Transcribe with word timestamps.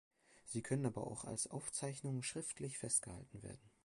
Sie 0.45 0.63
können 0.63 0.87
aber 0.87 1.05
auch 1.05 1.25
als 1.25 1.45
Aufzeichnungen 1.45 2.23
schriftlich 2.23 2.79
festgehalten 2.79 3.43
werden. 3.43 3.69